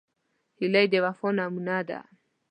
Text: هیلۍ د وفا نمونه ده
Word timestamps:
هیلۍ 0.59 0.85
د 0.93 0.95
وفا 1.05 1.29
نمونه 1.37 1.77
ده 1.87 1.99